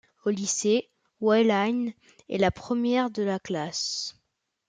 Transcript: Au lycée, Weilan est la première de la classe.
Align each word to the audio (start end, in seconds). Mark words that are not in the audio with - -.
Au 0.25 0.31
lycée, 0.31 0.89
Weilan 1.21 1.89
est 2.27 2.39
la 2.39 2.49
première 2.49 3.11
de 3.11 3.21
la 3.21 3.37
classe. 3.37 4.15